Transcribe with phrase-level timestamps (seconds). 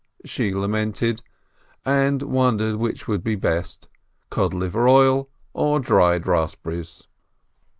[0.25, 1.21] she lamented,
[1.85, 3.87] and won dered which would be best,
[4.31, 7.03] cod liver oil or dried raspberries.